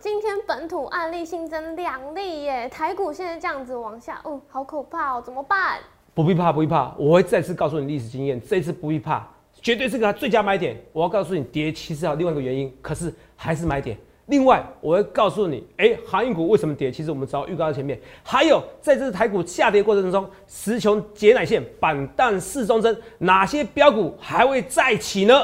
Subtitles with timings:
[0.00, 5.78] 今天本土案例新增两例耶，台股现在这样子往下，哦，好可怕哦，怎么办？
[6.14, 9.26] 不必怕，不必怕，我会再次告诉你历史经验，这次不必怕，
[9.60, 10.76] 绝对是个最佳买点。
[10.92, 13.96] 我要告诉你，跌其实还有另外一个原因，可是还是买点。
[14.26, 16.90] 另外，我会告诉你，哎，航运股为什么跌？
[16.90, 18.00] 其实我们早预告在前面。
[18.22, 25.34] 还有，在这次台股下跌过程中，石穷解乃线，板荡四中针，哪些标股还会再起呢？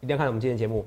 [0.00, 0.84] 一定要看我们今天节目。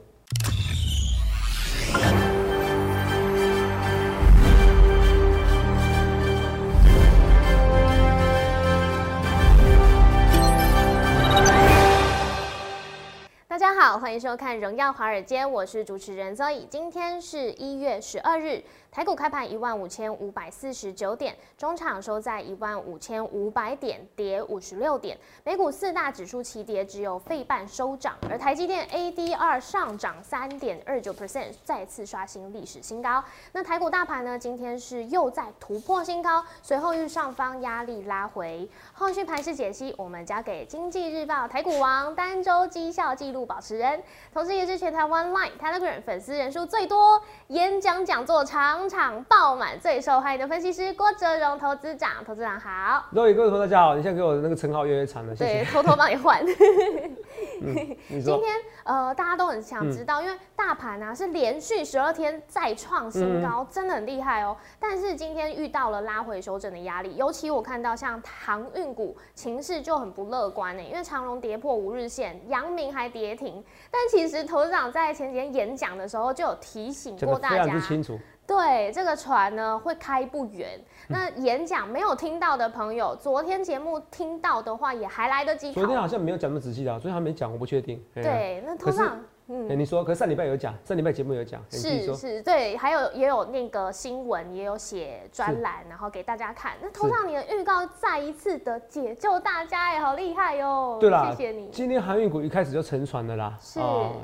[14.09, 16.67] 欢迎收看《荣耀华尔街》，我是主持人 Zoe。
[16.67, 18.59] 今天是一月十二日，
[18.91, 25.17] 台股开盘一万五千五百四十九点，中场收在一万五千五百点，跌五十六点。
[25.43, 33.23] 美股四大指数齐跌，只有费半收涨，而台积电 ADR 上涨三点二九 percent，再次刷新历史新高。
[33.53, 34.37] 那台股大盘呢？
[34.39, 38.67] 今天是又在突破新高，随后遇上方压力拉回。
[38.93, 43.59] 后续盘势解析，我们交给经济日报台股王单周绩效记录保。
[43.61, 44.01] 持人，
[44.33, 52.23] 同时也是全台湾 Line、Telegram 粉丝人数最多、演讲讲座长场场爆满、最受欢迎的分析师郭哲荣投资长。
[52.25, 55.53] 投资长好，各位各位朋友大家好，你现在给我的那个称号越来越长了，谢谢。
[55.63, 56.45] 对，偷偷帮你换。
[56.47, 64.55] 今天呃，大家都很想知道，因为大盘啊是连续十二天再创新高，真的很厉害哦。
[64.79, 73.61] 但是今天遇到了拉回修正的压力，尤其我看到像航运股情势就很不乐观呢，因为长荣跌破五日线，阳明还跌停。
[73.91, 78.17] 但其实投资长在前几天演讲的时候就有提醒过大家，清楚。
[78.49, 80.69] 对，这个船呢会开不远。
[81.07, 85.71] 那演讲没有听到的朋友，昨天节目听到的话也还来得及。
[85.71, 88.03] 昨天好像没有讲那么仔细的，所以还没讲，我不确定。
[88.15, 89.19] 对，那通上。
[89.51, 96.73] 嗯，你说，可是上礼拜有讲，上礼拜节目有讲，是是，对，还有也有那个新闻，也有写专栏，然后给大家看。
[96.79, 100.99] 那头上你的预告再一次的解救大家，哎，好厉害哟！
[101.01, 101.67] 对啦，谢谢你。
[101.71, 103.79] 今天航运股一开始就沉船的啦，是。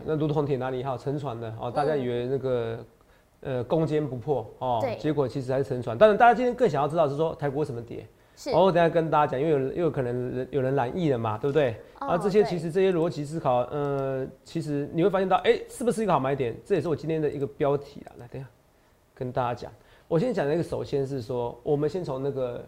[0.06, 2.86] 那如同铁哪里好沉船的哦，大家以为那个
[3.46, 5.98] 呃攻坚不破哦，结果其实还是沉船。
[5.98, 8.06] 但是大家今天更想要知道是说台股为什么跌？
[8.48, 11.74] 然后等下跟大家讲，因为有又有可能有人染疫了嘛，对不对？
[12.00, 16.54] 啊，这些其实这些逻辑思考，呃，其实你会发现到，哎，是不是一个好买点？
[16.66, 18.12] 这也是我今天的一个标题啊。
[18.18, 18.46] 来，等下
[19.14, 19.72] 跟大家讲。
[20.10, 22.62] 我先讲那个，首先是说，我们先从那个，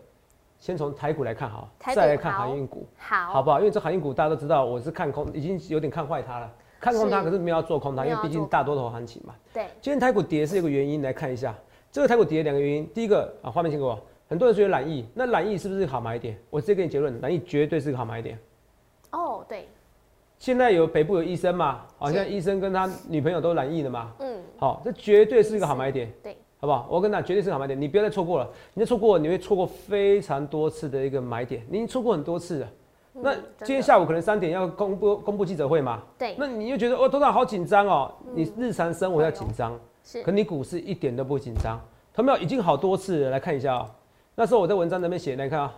[0.58, 3.60] 先从台股来看好，再来看航运股，好，好不好？
[3.60, 6.50] 因为这航运股大家都知道，我是看空，已经有点看坏它了，
[6.80, 9.34] 看空它，可是没有要做空它，因为毕竟大多头行情嘛。
[9.54, 9.66] 对。
[9.82, 11.56] 今天台股跌是一个原因，来看一下
[11.92, 12.88] 这个台股跌两个原因。
[12.94, 14.00] 第一个啊，画面请给我。
[14.30, 16.38] 很多人觉得染疫，那染疫是不是好买点？
[16.50, 18.38] 我直接给你结论，染疫绝对是个好买点。
[19.12, 19.68] 哦，对。
[20.38, 21.82] 现在有北部有医生嘛？
[21.98, 24.14] 好像医生跟他女朋友都染疫了嘛？
[24.20, 24.44] 嗯。
[24.58, 26.12] 好，这绝对是一个好买点。
[26.22, 26.36] 对。
[26.60, 26.88] 好不好？
[26.90, 28.50] 我跟你讲，绝对是好买点，你不要再错过了。
[28.74, 31.66] 你再错过，你会错过非常多次的一个买点。
[31.70, 32.70] 你已经错过很多次了。
[33.22, 36.04] 那今天下午可能三点要公布公布记者会嘛？
[36.18, 36.36] 对。
[36.38, 38.14] 那你又觉得哦，头长好紧张哦。
[38.34, 39.80] 你日常生活要紧张。
[40.04, 40.24] 是。
[40.24, 41.80] 可你股市一点都不紧张。
[42.14, 43.96] 他们已经好多次了，来看一下啊。
[44.34, 45.74] 那时候我在文章那边写，来看啊，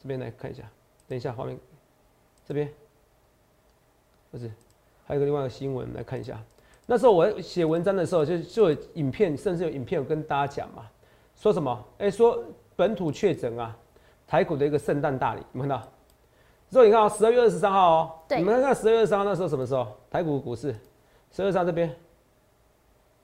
[0.00, 0.62] 这边来看一下，
[1.06, 1.58] 等一下画面，
[2.46, 2.68] 这边
[4.30, 4.50] 不是，
[5.04, 6.40] 还有个另外一个新闻来看一下。
[6.86, 10.84] 那时候我写文章的时候，就就有影片，甚至有影片有跟大家讲嘛，
[11.36, 11.84] 说什么？
[11.98, 12.42] 哎，说
[12.74, 13.76] 本土确诊啊，
[14.26, 15.88] 台股的一个圣诞大礼，你们看到？
[16.70, 19.86] 之后你看啊，十二月二十三号哦，你们看看十二月二十三号那时候什么时候？
[20.08, 20.72] 台股股市，
[21.32, 21.92] 十二月三这边，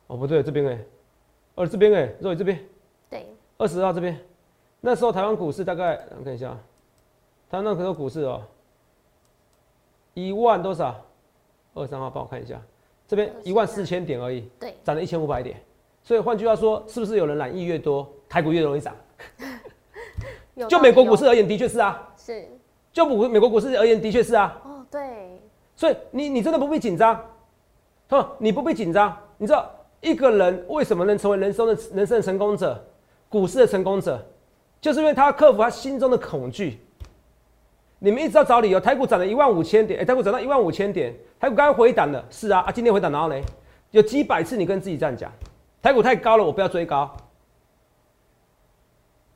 [0.08, 0.84] 哦不对，这边哎，
[1.54, 2.58] 哦这边哎，肉这边，
[3.08, 3.26] 对，
[3.56, 4.18] 二十号这边。
[4.80, 6.48] 那时候台湾股市大概，我看一下，
[7.48, 8.42] 台湾那时候股市哦，
[10.14, 11.00] 一万多少？
[11.74, 12.60] 二十三号帮我看一下，
[13.06, 15.56] 这边一万四千点而已，对，涨了一千五百点。
[16.02, 18.96] 所以换句话说，是不是有人染意越多，台股越容易涨？
[20.68, 22.12] 就美国股市而言，的确是啊。
[22.16, 22.48] 是。
[22.96, 24.58] 就美美国股市而言，的确是啊。
[24.64, 25.38] 哦，对。
[25.74, 27.22] 所以你你真的不必紧张，
[28.08, 29.14] 哼，你不必紧张。
[29.36, 29.70] 你知道
[30.00, 32.82] 一个人为什么能成为人生的人生的成功者，
[33.28, 34.19] 股市的成功者？
[34.81, 36.81] 就是因为他克服他心中的恐惧。
[37.98, 43.38] 你们一直要找理由，台股涨了一万五千点，哎，台股涨到一万五千点，台股刚刚回档了，是啊，啊，今天回档然后呢，
[43.90, 45.31] 有几百次你跟自己这样讲，
[45.82, 47.14] 台股太高了，我不要追高，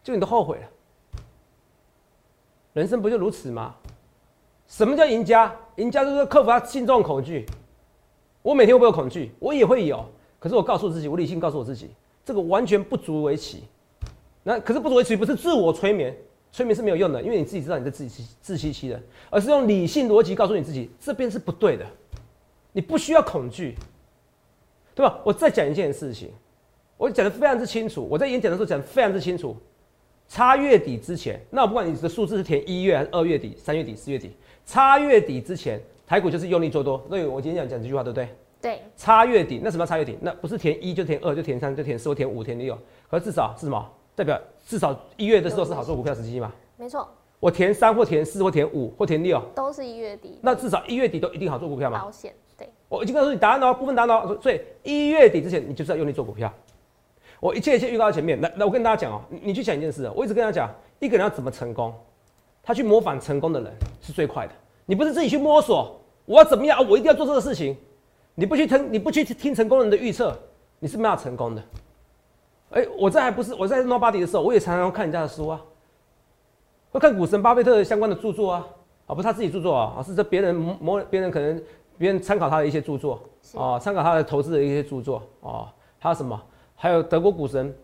[0.02, 0.62] 就你都后悔了。
[2.80, 3.74] 人生不就如此吗？
[4.66, 5.54] 什么叫赢家？
[5.76, 7.44] 赢家就是克服他心中的恐惧。
[8.40, 9.32] 我每天会不会有恐惧？
[9.38, 10.02] 我也会有，
[10.38, 11.90] 可是我告诉自己，我理性告诉我自己，
[12.24, 13.64] 这个完全不足为奇。
[14.42, 16.16] 那可是不足为奇，不是自我催眠，
[16.50, 21.84] 催眠是没有用的，因为你自己知道你在自己自欺欺人，而是用理性逻辑告诉你自己这边是不对的，
[22.72, 23.74] 你不需要恐惧，
[24.94, 25.20] 对吧？
[25.22, 26.30] 我再讲一件事情，
[26.96, 29.54] 我讲的非常之清楚，我在演讲的时候讲的非常之清楚。
[30.30, 34.30] 差月底之前，那我不管你的数字是填一月还是二月底、三月底、四月底，
[34.64, 37.04] 差月底之前，台股就是用力做多。
[37.08, 38.28] 所以我今天讲讲这句话，对不对？
[38.62, 38.80] 对。
[38.96, 40.16] 差月底，那什么差月底？
[40.20, 42.78] 那不是填一就填二，就填三就填四，或填五填六，
[43.10, 43.84] 可是至少是什么？
[44.14, 46.52] 代表至少一月的时候是好做股票时机嘛？
[46.76, 47.08] 没错。
[47.40, 50.38] 我填三或填四或填五或填六，都是一月底。
[50.42, 51.98] 那至少一月底都一定好做股票嘛？
[51.98, 52.68] 保险对。
[52.88, 54.38] 我已经告诉你答案了，部分答案了。
[54.40, 56.52] 所以一月底之前，你就是要用力做股票。
[57.40, 58.40] 我一切一切预告在前面。
[58.40, 61.92] 来，来我跟大家讲哦，你你去想一件事，我一直跟他讲，一个人要怎么成功，
[62.62, 64.52] 他去模仿成功的人是最快的。
[64.86, 66.86] 你不是自己去摸索，我要怎么样啊？
[66.88, 67.76] 我一定要做这个事情。
[68.34, 70.36] 你不去听，你不去听成功人的预测，
[70.78, 71.62] 你是没有成功的。
[72.70, 75.60] 哎，我这还不是我在 Nobody 的时候，我也常常看人家的书啊，
[76.92, 78.66] 会看股神巴菲特相关的著作啊，
[79.06, 81.62] 啊，不是他自己著作啊，啊，是这别人模别人可能
[81.98, 83.20] 别人参考他的一些著作
[83.56, 86.40] 啊，参考他的投资的一些著作啊，还有什么？
[86.82, 87.74] 还有德国股神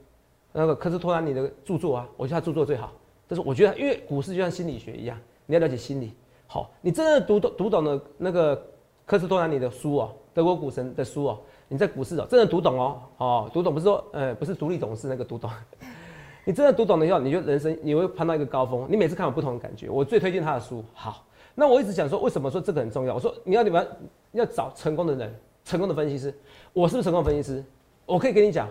[0.52, 2.90] 那个科斯托兰尼的著作啊，我觉得他著作最好。
[3.28, 6.14] 但是我觉得，因为股市就像心理学一样，你要了解心理。
[6.46, 8.56] 好，你真的读懂读懂了那个
[9.04, 11.38] 科斯托兰尼的书哦，德国股神的书哦，
[11.68, 15.50] 你在股市哦真的读懂哦，哦，读懂不是说呃不是独立董事那个读懂，
[16.46, 18.86] 你真的读懂了以后，你就人生你会攀到一个高峰。
[18.88, 19.90] 你每次看有不同的感觉。
[19.90, 20.82] 我最推荐他的书。
[20.94, 21.22] 好，
[21.54, 23.14] 那我一直讲说，为什么说这个很重要？
[23.14, 23.86] 我说你要你们
[24.32, 25.34] 要找成功的人，
[25.64, 26.34] 成功的分析师。
[26.72, 27.62] 我是不是成功分析师？
[28.06, 28.66] 我可以跟你讲。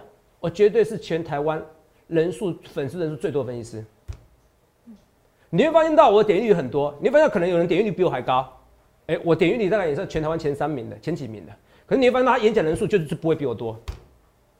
[0.46, 1.60] 我绝对是全台湾
[2.06, 3.86] 人数粉丝人数最多的分析师。
[5.50, 8.48] 你会发现到我的点击率很多，你会发现可能有人点击率比我还高。
[9.08, 11.52] 哎，我点击率大概也是全台湾前三名的，前几名的。
[11.88, 13.76] 可是你会发现他演讲人数就是不会比我多。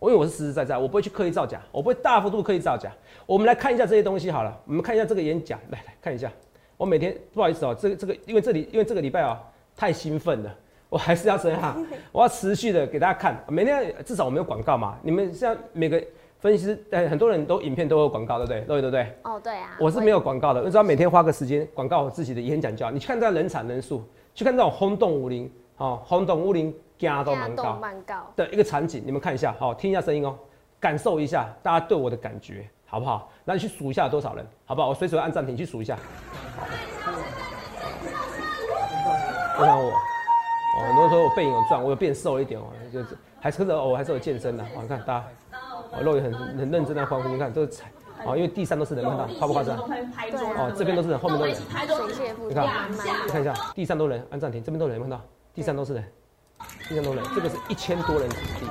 [0.02, 2.92] 因为我是实实在在，我不会去刻意造假，我不会大幅度刻意造假。
[3.28, 6.32] 我们来看一下这些东西好了，我们看一下这个演讲，来来看一下。
[6.78, 9.40] 我每天不好意思哦，这个这个因为这里因为这个礼拜啊
[9.76, 10.56] 太兴奋了。
[10.90, 14.98] 我还是要这样， 我要持续的给大家看，每天至少我们有广告嘛。
[15.02, 16.02] 你们像每个
[16.40, 18.62] 分析师，呃，很多人都影片都有广告，对不对？
[18.62, 19.16] 对对对。
[19.24, 19.76] 哦，对啊。
[19.80, 22.92] 我是没有广告的，我只要每天花个时间广告我自己的演讲教。
[22.92, 24.04] 你去看这人产人数，
[24.34, 27.80] 去看这种轰动武林，哦，轰动武林加都蛮高
[28.36, 30.38] 的一个场景，你们看一下，好，听一下声音哦，
[30.80, 33.32] 感受一下大家对我的感觉，好不好？
[33.44, 34.90] 那你去数一下多少人，好不好？
[34.90, 35.98] 我随手按暂停去数一下。
[39.58, 39.92] 我想我。
[40.76, 44.64] 哦，很多人说我背影有壮，我有变瘦了一点哦，就是还是哦，我还是有健身的。
[44.64, 45.26] 哦，你看大家，
[45.92, 47.90] 哦，肉也很很认真在欢呼，你看都是踩，
[48.26, 49.78] 哦，因为地上都是人，看到夸不夸张？
[49.78, 51.62] 哦，这边都是人，后面都是人，
[52.50, 55.22] 你看，你看一下，地上都人，按暂停，这边都人，看到
[55.54, 56.04] 地上都是人，
[56.90, 58.66] 地上都人，这个是一千多人场地，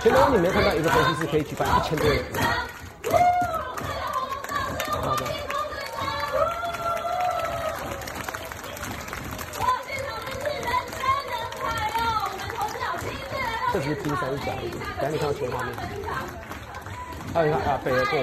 [0.00, 2.18] 全台湾你没有看到一个分析师可以举办一千多人。
[13.80, 14.46] 这是冰山一角，
[15.00, 15.72] 赶紧看到全画面。
[17.32, 18.18] 还有你看啊，北的做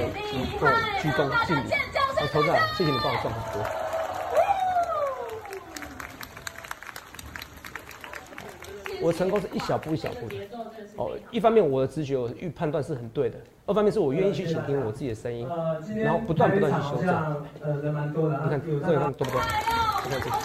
[0.60, 0.70] 做
[1.00, 1.72] 鞠躬敬礼，
[2.20, 3.64] 我头长，谢谢你帮我送很多。
[9.02, 10.36] 我成功是一小步一小步的。
[10.98, 15.48] 哦，一方面我的直觉我预判断是很对的，二方面是我愿意去倾听我自己的声音，
[16.04, 17.08] 然后不断不断去修正。
[17.62, 18.42] 呃，人蛮多的。
[18.44, 19.42] 你看这个看多不多？
[20.04, 20.36] 你看这个。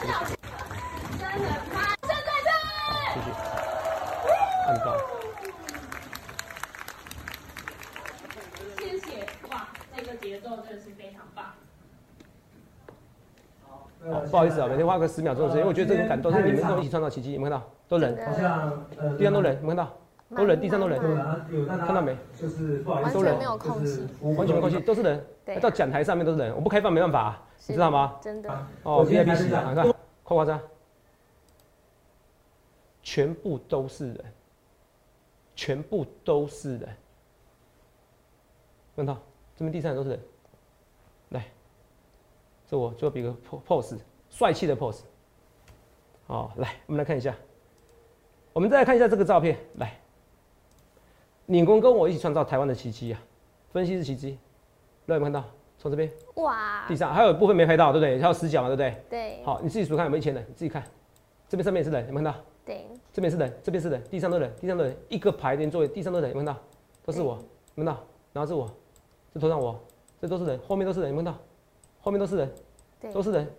[3.13, 3.31] 继续。
[4.67, 4.97] 看到。
[8.79, 11.47] 谢谢哇，这个节奏真的是非常棒。
[13.67, 13.89] 好，
[14.30, 17.35] 不好意思啊，每天花个十秒钟的时间，因为我觉得这种感动是你们跟我一起创造奇迹。
[17.35, 17.67] 有没有看到？
[17.89, 19.97] 都人，好像呃，地上都人，有没有看到？
[20.35, 20.99] 都人，地上都人，
[21.69, 22.17] 看到没？
[22.41, 25.23] 就是不好意思，都人，没有空隙，完全没空隙，都是人。
[25.61, 28.17] 到讲台上面都是人，我不开放没办法，你知道吗？
[28.23, 28.49] 真的。
[28.83, 30.59] 哦，VIP 席啊，你看，夸不夸张？
[33.03, 34.25] 全部都是人。
[35.57, 36.89] 全部都是人，
[38.97, 39.19] 看到
[39.55, 40.21] 这边地上都是人，
[41.31, 41.45] 来，
[42.67, 43.37] 这我最后比个
[43.69, 43.99] pose，
[44.31, 45.01] 帅气的 pose，
[46.27, 47.35] 好，来，我们来看一下，
[48.53, 50.01] 我们再来看一下这个照片，来，
[51.47, 53.21] 领工跟我一起创造台湾的奇迹啊，
[53.73, 54.39] 分析是奇迹，
[55.07, 55.45] 有没有看到？
[55.79, 58.21] 从这边，哇，地上还有部分没拍到，对不对？
[58.21, 59.05] 还有死角嘛，对不对？
[59.09, 60.85] 对，好，你自己数看有没有钱人，你自己看，
[61.49, 62.39] 这边上面也是人，有没有看到？
[62.67, 66.61] 对，这边是人，这边是人，地上的人，地上的人，一个排连座位，地上的人，有没有看到？
[67.05, 67.39] 都是我，
[67.77, 67.99] 有看到？
[68.35, 68.71] 然后是我，
[69.33, 69.81] 这头上我，
[70.21, 71.35] 这都是人，后面都是人，有看到？
[72.03, 72.53] 后面都是人，
[73.13, 73.51] 都是人，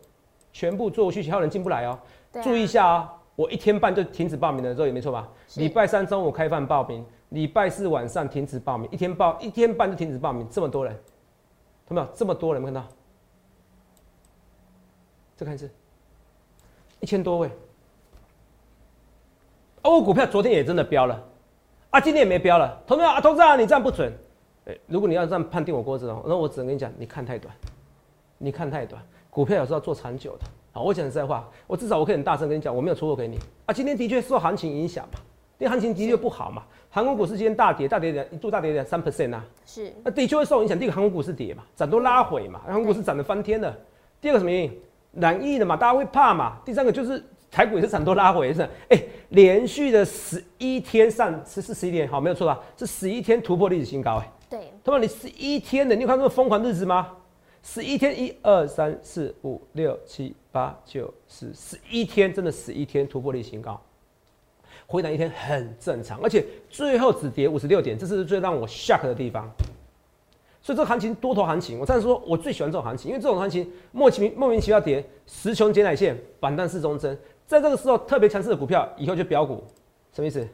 [0.51, 1.99] 全部做需求，还有人进不来哦。
[2.43, 5.27] 注意一下啊，我一天半就停止报名了，这也没错吧？
[5.55, 10.93] 礼拜三中午开放报名，礼拜四晚上停止报名，一天报一天半就停止报名，这么多人，
[11.87, 12.15] 看到没有？
[12.15, 12.85] 这么多人，看到？
[15.35, 15.69] 再看一次，
[16.99, 17.49] 一千多位。
[19.81, 21.23] 欧股票昨天也真的飙了，
[21.89, 22.79] 啊，今天也没飙了。
[22.85, 24.13] 同志啊，同志啊，你这样不准。
[24.65, 27.51] 哎，如果你要这样判定我郭子龙，那我只能跟你讲，你看太短，
[28.37, 29.01] 你看太短。
[29.31, 30.45] 股票有时候要做长久的。
[30.73, 33.73] 好，我讲实在话，我至少我可以很大声跟你讲，我没有出货给你啊。
[33.73, 35.19] 今天的确受行情影响嘛，
[35.57, 36.63] 因为行情的确不好嘛。
[36.89, 39.45] 航空股市今天大跌，大跌两一度大跌两三 percent 啊。
[39.65, 39.91] 是。
[40.03, 40.77] 那的确会受影响。
[40.77, 43.73] 第一个，航空股市跌嘛，涨都拉回嘛，航空股市涨得翻天了。
[44.19, 44.79] 第二个什么原因？
[45.13, 46.57] 染疫的嘛，大家会怕嘛。
[46.65, 48.61] 第三个就是台股也是涨多拉回是。
[48.89, 52.59] 哎，连续的十一天上十四十一天，好没有错吧？
[52.77, 54.31] 是十一天突破历史新高哎。
[54.49, 54.73] 对。
[54.83, 57.09] 他妈你十一天的，你有看这么疯狂日子吗？
[57.63, 63.79] 十一天，一二三四五六七八九十，十一天真的十一天突破历史新高，
[64.87, 69.49] 回档一天很正常，而且最后只跌五十六点，这是最让我 shock 的地方。
[70.63, 79.63] 所以这个行情多头行情，我暂时说我最喜欢这种行情，因为这种行情莫名莫名其妙跌，十穷解奶线，反弹四中针，在这个时候特别强势的股票，以后就标股，
[80.13, 80.47] 什么意思？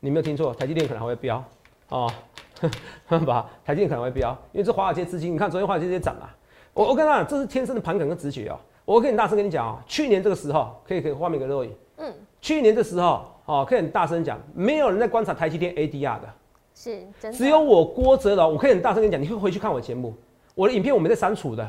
[0.00, 1.44] 你没有听错，台积电可能还会标
[1.88, 2.12] 哦。
[3.26, 6.30] 吧，台积电可能会飙，因为这华尔街资金，你看昨天华尔街直接涨了。
[6.72, 8.58] 我我跟你讲，这是天生的盘感跟直觉哦。
[8.84, 11.72] 我可以很大声跟你讲哦，去年这个时候，可以可以画面给肉影。
[11.96, 16.28] 嗯，去年这时候，哦，可以很大声讲，没有人在观察台积电 ADR 的，
[16.74, 20.14] 是，只有我郭哲龙，我可以很大声跟你讲，你会回去看我节目，
[20.54, 21.68] 我的影片我没在删除的，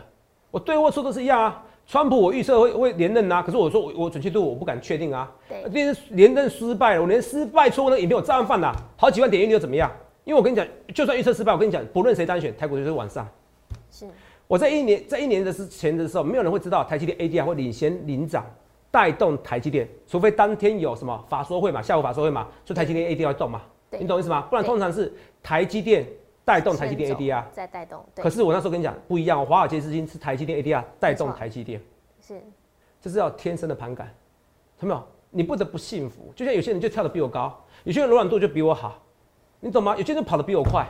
[0.52, 1.64] 我对或错都是一样啊。
[1.88, 5.32] 川普我预测会会连任啊，可是我说我我准确度我不敢确定啊。
[5.48, 9.90] 对，连连任失败了，我连失败错误的影片我照样放了，好几万点阅率又怎么样？
[10.28, 13.26] 因为我跟你讲，就算预测失败，我跟你讲，不论谁当选，台股就是往上。
[13.90, 14.06] 是，
[14.46, 18.46] 我在一年在一年的之前的时候，没有人会知道台积电 ADR 会领先领涨，
[18.92, 24.42] 带动台积电，除非当天有什么法说会嘛，下午法说会嘛，所以台积电 ADR 要动嘛，你懂意思吗？
[24.50, 26.06] 不然通常是台积电
[26.44, 28.04] 带动台积电 ADR 在带动。
[28.18, 31.82] 可是我那时候跟你讲不一样，华尔街资金是台积电 ADR 带动台积电，
[32.20, 32.42] 是，
[33.00, 34.14] 这是要天生的盘感，
[34.78, 35.08] 看到没有？
[35.30, 39.02] 你不得不信服，就像有些人就跳得比我高，有些人柔软度就比我好。
[39.68, 39.98] 你懂吗？
[39.98, 40.88] 有些人跑得比我快，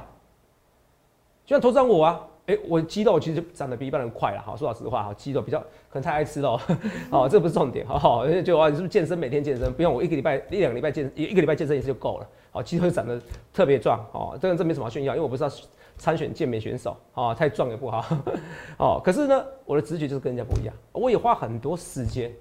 [1.43, 4.41] 就像头上我啊，哎，我肌肉其实长得比一般人快了。
[4.41, 6.61] 好，说老实话，哈，肌肉比较可能太爱吃了，
[7.09, 9.17] 哦，这不是重点，好好，就啊，你是不是健身？
[9.17, 12.29] 每天健身，不用我一个礼拜一两个礼拜健一一个礼拜健身一次就够了。
[12.51, 13.19] 好，肌肉长得
[13.51, 15.49] 特别壮，哦，这个这没什么炫耀，因为我不是要
[15.97, 18.05] 参选健美选手，哦，太壮也不好，
[18.77, 22.31] 哦，可是呢，我的直觉就是跟人家不一样，我也花很多时间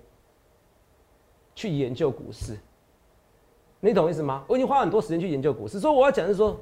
[1.55, 2.59] 去研究股市。
[3.81, 4.45] 你懂我意思吗？
[4.49, 6.59] 我已经花很多时间去研究股市，所以我要讲的是说，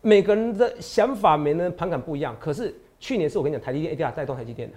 [0.00, 2.36] 每个人的想法、每个人盘感不一样。
[2.38, 4.76] 可是去年是我跟你讲，台积电 ADR 带动台积电的，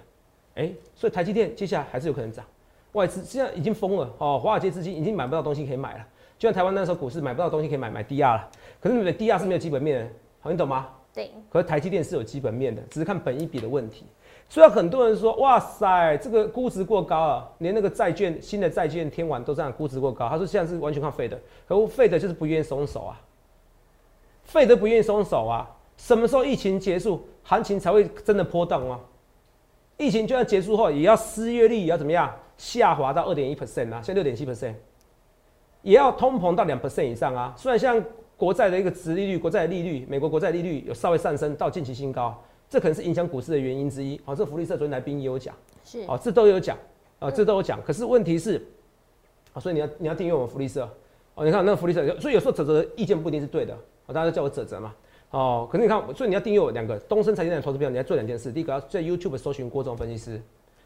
[0.56, 2.44] 哎，所以台积电接下来还是有可能涨。
[2.92, 6.06] 外资现在已经疯了哦，华尔街资金已经买不到东西可以买了。
[6.38, 8.48] 就像台湾那时候股市买不到东西可以买，买 DR 了。
[8.80, 10.88] 可是你的 DR 是没有基本面的，好，你懂吗？
[11.14, 11.30] 对。
[11.48, 14.04] 可是台积电是有基本面的，只是看本一比的问题。
[14.52, 20.28] 虽然很多人说，哇塞，这个估值过高啊，连那个债券新的债券天王都这样估值过高。
[20.28, 23.18] 他说现在是完全靠费的，可费的就是不愿意松手啊，
[24.44, 25.74] 费的不愿意松手啊。
[25.96, 29.00] 什么时候疫情结束，行情才会真的波动啊？
[29.96, 34.74] 疫情就算结束后，也要失业率也要怎么样下滑到二点一 percent 啊，现在六点七 percent，
[35.80, 37.54] 也要通膨到两 percent 以上啊。
[37.56, 38.04] 虽然像
[38.36, 42.38] 国债的一个殖利率，国债利率，美国国债利率有稍微上升到近期新高。
[42.72, 44.18] 这可能是影响股市的原因之一。
[44.24, 46.74] 好，这福利社昨天来宾也有讲，是，哦，这都有讲，
[47.18, 47.78] 啊，这都有讲。
[47.82, 48.56] 可是问题是，
[49.52, 50.88] 啊，所以你要你要订阅我们福利社，
[51.34, 53.74] 哦，你看那个福利社，所以有时候哲哲的意见不一定是对的，
[54.06, 54.94] 哦，大家都叫我哲哲嘛，
[55.32, 60.40] 哦，可是你看，所以你要订阅我两个东升财经的投资票，你要做两件事，第一个要在 YouTube 搜寻郭总分析师，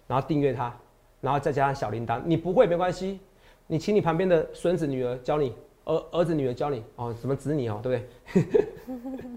[0.09, 0.77] 然后订阅他，
[1.21, 3.21] 然后再加上小铃铛，你不会没关系，
[3.69, 8.45] 你请你旁边的孙子女儿教你，儿儿子女儿教你，哦，什么子女哦，对不对？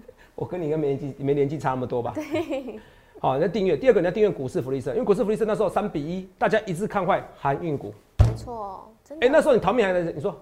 [0.40, 2.12] 我跟你应该没年纪没年纪差那么多吧？
[2.14, 2.80] 对。
[3.20, 7.92] 好，那订阅第二个你要订阅股市福利社，因为股市福利社那时候三比一，大家一致看坏韩运股。
[8.20, 9.26] 没错，真的。
[9.26, 10.34] 哎，那时候你逃命还是你说？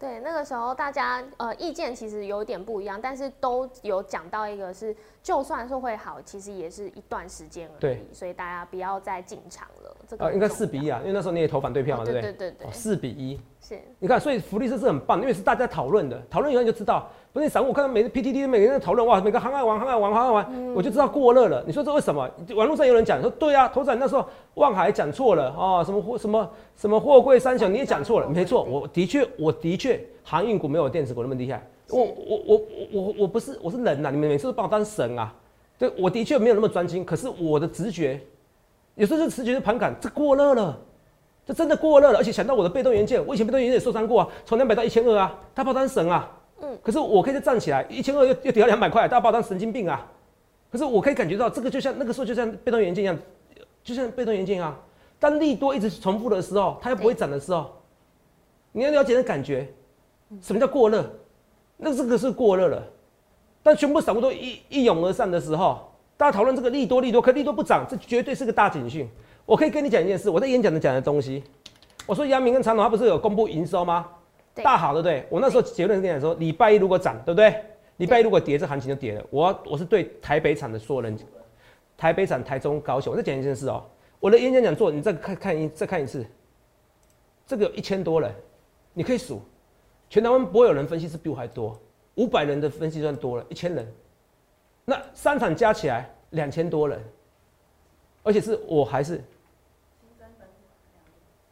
[0.00, 7.80] 对，那个时候大家呃意见其实有点不一样，但是都有讲到一个是，就算是会好，其实也是一段时间而已。
[7.80, 8.04] 对。
[8.12, 9.96] 所以大家不要再进场了。
[10.08, 10.32] 这个。
[10.32, 12.32] 应该四比一啊，因为那时候你也投反对票嘛，对不对？
[12.32, 12.72] 对对对。
[12.72, 13.38] 四比一。
[13.70, 13.80] 是。
[14.00, 17.08] 你看，所以福利社是很棒，因为是大家讨论的，讨论以后你就知道。
[17.32, 21.62] 不是散户看到每个 PTT 每个人在讨论哇，每个行爱玩行爱玩行爱玩，我就知道过热了。
[21.64, 22.28] 你说这为什么？
[22.56, 31.64] 网络上有人讲说，对啊，头仔那时候望海讲错了啊，什么货什么什么货柜三雄你也讲错了，没错，我的确我的确航运股没有电子股那么厉害。
[31.90, 32.60] 我我我
[32.92, 35.32] 我我不是我是人呐，你们每次都把我当神啊。
[35.78, 38.20] 对，我的确没有那么专精，可是我的直觉
[38.96, 40.76] 有时候是直觉是盘感，这过热了，
[41.50, 46.30] 这真的过热了，而且想到我的被动元件，我以前被动元件也受伤过啊，从两百到一千二啊，他把我当神啊。
[46.62, 50.06] 嗯，可是我可以再站起来，一千二又又跌到两百块，大家把我当神经病啊！
[50.70, 53.18] 可是我可以感觉到，这个就像那个时候就像被动元件一样，
[53.82, 54.80] 就像被动元件一样，
[55.18, 57.68] 当利多一直重复的时候，它又不会涨的时候，
[58.70, 59.66] 你要了解那感觉，
[60.40, 61.04] 什么叫过热？
[61.76, 62.80] 那这个是过热了。
[63.60, 69.08] 但全部散户都一一涌而上的时候，大家讨论这个利多利多，可利多不涨，这绝对是个大警讯。
[69.50, 71.42] 我可以跟你讲一件事，我在演讲的讲的东西，
[72.06, 74.08] 我说阳明跟长隆，它不是有公布营收吗？
[74.54, 75.26] 对大好，对不对？
[75.28, 77.60] 我那时候结论是跟你讲说，礼拜一如果涨，对不对？
[77.96, 79.26] 礼拜一如果跌，这行情就跌了。
[79.28, 81.18] 我我是对台北厂的所有人，
[81.96, 83.84] 台北厂、台中、高雄，我再讲一件事哦。
[84.20, 86.24] 我的演讲讲座，你再看看一再看一次，
[87.44, 88.32] 这个有一千多人，
[88.94, 89.42] 你可以数，
[90.08, 91.76] 全台湾不会有人分析是比我还多，
[92.14, 93.92] 五百人的分析算多了，一千人，
[94.84, 97.02] 那三场加起来两千多人，
[98.22, 99.20] 而且是我还是。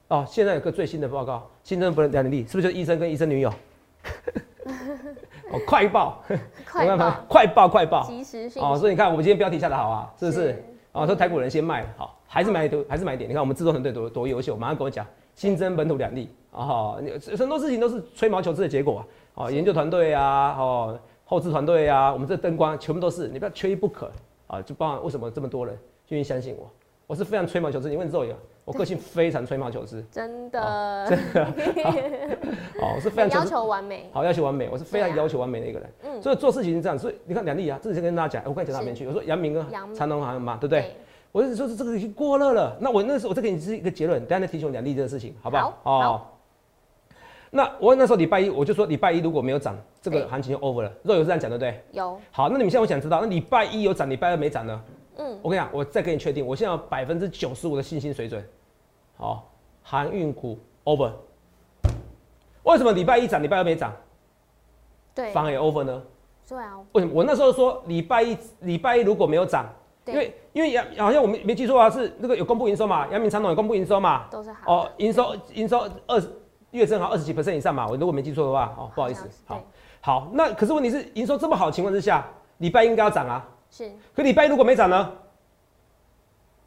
[0.08, 3.50] 哦，现在有个最新的报告，新增不能两例，是不是就是医生跟医生女友？
[5.50, 6.22] 哦，快报，
[6.70, 8.06] 快我看报， 快报，快报。
[8.06, 10.64] 及时讯哦，所以你看，我们今天标题下的好啊，是不是是？
[10.92, 13.28] 哦，说台股人先卖了，好，还是买多，还是买点。
[13.28, 19.06] 你看我们制作团队多多优秀，马上跟我讲，新增本土两例，哦，你很多事情都是吹毛求疵的结果啊。
[19.34, 24.10] 哦，研究团队啊，哦，后置团队啊，我们这灯光全部都是，你不要缺一不可
[24.46, 24.60] 啊。
[24.62, 26.68] 就包含为什么这么多人愿意相信我，
[27.06, 27.88] 我是非常吹毛求疵。
[27.88, 28.38] 你问周宇啊，
[28.68, 31.44] 我个性非常吹毛求疵，真的，真的
[32.82, 35.90] 哦，我是非常要求完美，好，要求完美，我是非常要求完美的一个人。
[36.04, 39.06] 嗯所以做事情是这样，所以你看两例啊，这之前跟大家讲，我刚才讲哪边去？
[39.06, 40.94] 我说杨明跟阳长隆好像嘛，对不对？
[41.32, 42.76] 我是说这个已经过热了。
[42.78, 45.78] 那我那时候我再给你是一个结论，等一下再提醒我两例这个事情，好不好？
[45.82, 46.34] 好。
[47.50, 50.92] 那我那时候礼拜一我就说礼拜一如果没有涨，这个行情就 over 了。
[51.02, 51.82] 若有是这样讲，对不对？
[51.92, 54.82] 有，好，那你们现在我想知道，那礼拜一有涨，礼拜二没涨呢？
[55.16, 58.44] 嗯，我跟你讲，我再给你确定，我现在有百分之九十五的信心水准。
[59.18, 59.50] 好，
[59.82, 61.10] 航运股 over。
[62.62, 63.92] 为什么礼拜一涨，礼拜二没涨，
[65.14, 66.02] 对，反而也 over 呢？
[66.48, 67.12] 对啊，为什么？
[67.14, 69.66] 我那时候说礼拜一礼拜一如果没有涨，
[70.06, 76.30] 因为因为阳好像我没没记错啊，是那个有公布营收嘛，阳明长董有公布营收嘛，都是好哦的，，营收营收二十
[76.70, 79.60] 月正好二十几 percent 以上嘛，我如果没记错的话，哦，不好意思，好。
[80.00, 82.24] 好，那可是问题是营收这么好的情况之下，
[82.58, 83.92] 礼拜一应该要涨啊，是。
[84.14, 85.12] 可礼拜一如果没涨呢，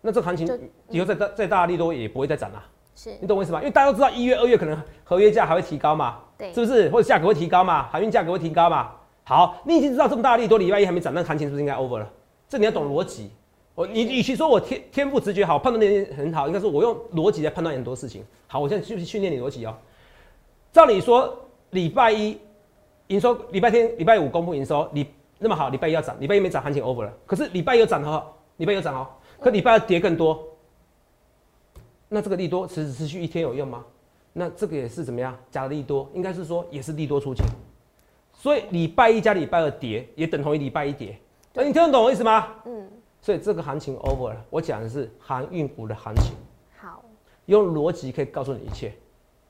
[0.01, 0.47] 那这行情
[0.89, 3.60] 以后再大再大的利多也不会再涨啊，是你，懂我意思吗？
[3.60, 6.89] 因为大家都知道一月二月可能合约价还会提高嘛，对，是不是？
[6.89, 7.88] 或者价格会提高嘛？
[7.91, 8.91] 海运价格会提高嘛？
[9.23, 12.12] 好，你已经知道这么大的利多，礼拜一还没涨，那行情是不是应该 over 了？
[12.49, 13.32] 这你要懂逻辑。
[13.73, 18.23] 我你与其说我天天赋直觉好，判断能力很好，应该说我用逻辑来判断很多事情。
[18.47, 19.73] 好，我现在去训练你逻辑哦。
[20.73, 21.34] 照理说，
[21.69, 22.38] 礼拜一
[23.08, 25.08] 营收，礼拜天、礼拜五公布营收，你
[25.39, 27.13] 那么好，礼拜一要涨，礼拜一没涨，行情 over 了。
[27.26, 28.26] 可是礼拜一有涨的话，
[28.58, 29.08] 礼拜一有涨哦，
[29.41, 30.47] 可礼拜二跌更多，
[32.08, 33.84] 那这个利多持持续一天有用吗？
[34.34, 35.36] 那这个也是怎么样？
[35.49, 37.43] 假的利多，应该是说也是利多出尽。
[38.34, 41.17] 所以礼拜一加礼拜二跌，也等同于礼拜一跌。
[41.54, 42.49] 那你听得懂我意思吗？
[42.65, 42.88] 嗯，
[43.19, 44.45] 所以这个行情 over 了。
[44.51, 46.36] 我讲的是航运股的行情，
[46.80, 47.04] 好，
[47.47, 48.93] 用逻辑可以告诉你一切。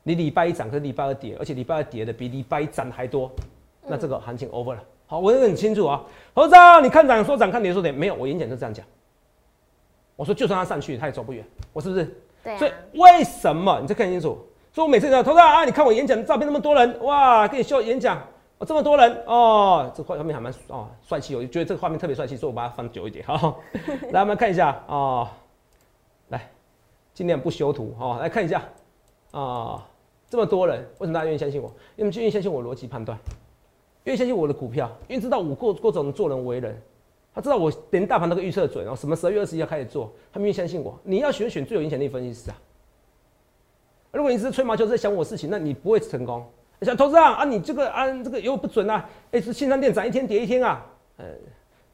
[0.03, 3.29] 你礼拜一涨，可是礼拜二跌，而且礼拜二跌的比礼拜一涨的还多，
[3.87, 4.83] 那这个行情 over 了。
[5.05, 6.01] 好，我很清楚啊。
[6.33, 8.85] 何章，你看涨说涨，看跌说跌，没有，我演讲就这样讲。
[10.21, 12.15] 我说就算他上去，他也走不远，我是不是？
[12.43, 14.37] 对所以为什么你再看清楚？
[14.71, 18.19] 所以我每次讲，投资啊，你看我演讲的照片那么多人，哇，给你秀演讲，
[18.59, 23.25] 哦这么多人哦，这画面还蛮哦帅气，我就觉得这个画面特别帅气，所以我把它放久一点。
[23.25, 23.59] 好，
[24.13, 25.27] 来我们看一下哦，
[26.27, 26.51] 来
[27.15, 28.61] 尽量不修图哦，来看一下
[29.31, 29.83] 啊、
[30.29, 31.73] 这么多人，为什么大家愿意相信我？
[31.95, 33.17] 因为愿意相信我逻辑判断，
[34.03, 36.79] 愿意相信我的股票，因为知道我过各种做人为人。
[37.33, 40.99] 他知道我连大盘都可预测准，然后什么十二月二十一号开始做，他们愿相信我。
[41.03, 42.57] 你要选选最有影响力分析师啊！
[44.11, 46.45] 如果你是吹毛求疵在想我事情，那你不会成功。
[46.79, 50.85] 你想投资啊啊，你这个啊这个又不准啊，哎、是新商店涨一天跌一天啊，
[51.17, 51.25] 呃，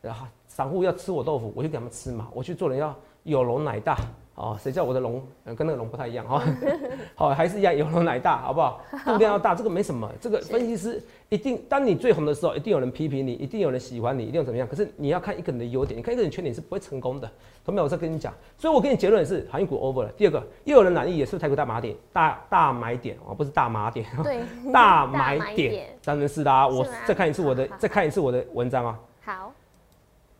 [0.02, 3.98] 然后散户要吃我豆腐，我就给他们吃嘛，我去做人要有容乃大
[4.38, 6.44] 哦，谁叫我的龙、呃、跟那个龙不太一样哈，
[7.16, 8.80] 好、还是一样有容乃大，好不好？
[9.04, 14.68] 度量要大，这个没什么，这个分析师一定，当你最红的时候，一定有人批评你，一定有人喜欢你，一定有怎么样？
[14.68, 17.28] 可是你要看一个人的优点，你看一个人缺点是不会成功的。
[17.66, 17.86] 同没有？
[17.86, 20.10] 我再跟你讲，所以我给你结论是航运股 over 了。
[20.16, 26.68] 第二个，又有人满意，也是台股大买点，大大买点哦，不是大麻点，对， 大买买点点，当然是啦啊。
[26.68, 29.00] 我再看一次我的好好，再看一次我的文章啊。
[29.26, 29.52] 好，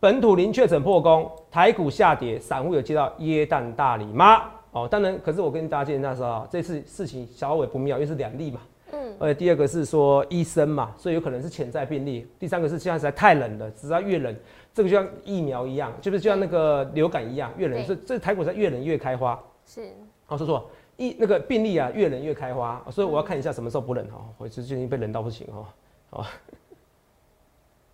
[0.00, 4.44] 本土零确诊破功，台股下跌，散户有接到耶诞大礼吗？
[4.70, 8.60] 哦，当然，可是我跟大家建议那时候啊，这次事情小微不妙，因为是两例嘛。
[8.92, 12.24] 嗯，而且第二个是说医生嘛，所以有可能是潜在病例。
[12.38, 14.32] 第三个是现在实在太冷了，只要越冷，
[14.72, 19.36] 这个就像疫苗一样，就是就像那个流感一样，越冷，对所以这台股在越冷越开花。
[19.66, 19.92] 是，
[20.26, 24.24] 好，说错，一那个病例啊，越冷越开花，所以我要看一下什么时候不冷哈。
[24.38, 25.66] 我最近被冷到不行哈，
[26.10, 26.26] 好，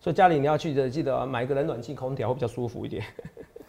[0.05, 3.03] 所以家里你要去的，记得买一个冷暖气空调会比较舒服一点。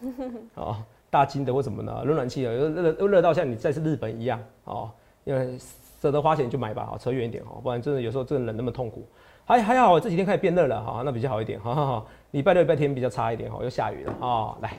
[0.54, 0.76] 哦，
[1.08, 2.04] 大金的或什么呢？
[2.04, 4.90] 冷暖气啊，又热又热到像你在是日本一样哦，
[5.24, 5.58] 因为
[5.98, 9.02] 舍得花钱就买吧，哦，扯远一点哦，不然真的有时候真的冷那么痛苦。
[9.46, 12.04] 还还好，这几天开始变热了哈，那比较好一点，哈。
[12.32, 14.58] 礼拜六、礼拜天比较差一点哈，又下雨了啊。
[14.60, 14.78] 来，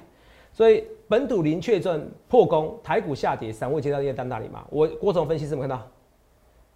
[0.53, 4.63] 所以本土零确诊破功，台股下跌，散户接到业单那里嘛。
[4.69, 5.87] 我郭总分析怎么看到？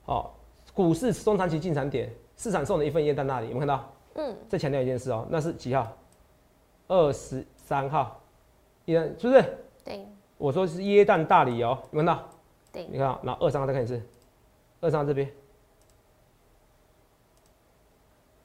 [0.05, 0.31] 哦，
[0.73, 3.87] 股市中长期进场点，市场送的一份业单那里，有没有看到？
[4.15, 4.37] 嗯。
[4.49, 5.95] 再强调一件事哦，那是几号？
[6.87, 8.19] 二十三号，
[8.85, 9.57] 耶是不是？
[9.85, 10.05] 对。
[10.37, 12.29] 我说是耶诞大礼哦，有看到？
[12.71, 12.85] 对。
[12.91, 14.01] 你看，然后二三号再看一次，
[14.81, 15.31] 二三号这边，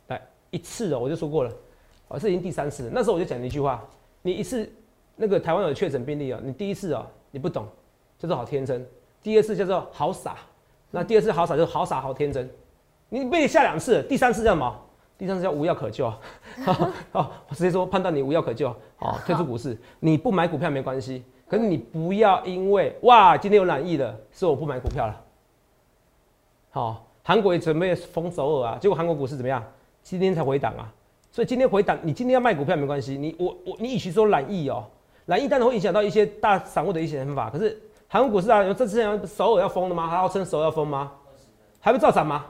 [0.08, 1.50] 来一次哦，我就说过了。
[2.08, 2.90] 哦，这已经第三次了。
[2.92, 3.84] 那时候我就讲了一句话：
[4.22, 4.70] 你一次
[5.16, 7.66] 那个台湾有确诊病例啊，你第一次啊你不懂，
[8.16, 8.80] 叫做好天真；
[9.22, 10.36] 第二次叫做好傻，
[10.92, 12.48] 那第二次好傻就是好傻好天真。
[13.08, 14.85] 你被你下两次，第三次叫什么？
[15.18, 16.12] 第三次叫无药可救。
[17.12, 19.76] 好，我直接说判断你无药可救，好退出股市。
[20.00, 25.22] 你不买股票没关系，可是你不要因为哇今天有染疫了，所以我不买股票了。
[26.70, 29.62] 好，韩国也准备封首尔啊，结果韩国股市怎么样？
[30.02, 30.92] 今天才回档啊。
[31.32, 33.16] 所以今天回档，你今天要卖股票没关系。
[33.16, 34.84] 你我我你与其说懒意哦，
[35.26, 37.50] 懒意当然会影响到一些大散户的一些想法。
[37.50, 40.06] 可是韩国股市啊，有这之前首尔要封了吗？
[40.08, 41.12] 还要称首尔要封吗？
[41.80, 42.46] 还不照涨吗？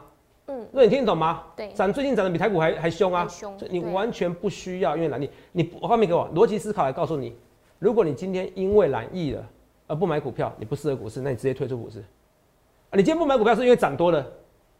[0.48, 1.42] 嗯，那你听得懂吗？
[1.56, 3.26] 对，涨最近涨得比台股还还凶啊！
[3.28, 5.28] 凶，你完全不需要因为懒意。
[5.52, 7.35] 你画面给我逻辑思考来告诉你，
[7.80, 9.44] 如果你今天因为蓝意了
[9.88, 11.98] 而不买股票，你不适合股市，那你直接退出股市。
[11.98, 14.26] 啊，你今天不买股票是因为涨多了，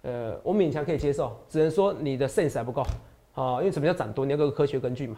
[0.03, 2.83] 呃，我勉强可以接受，只能说你的 sense 还不够。
[3.35, 4.25] 啊，因为什么叫涨多？
[4.25, 5.17] 你要个科学根据嘛。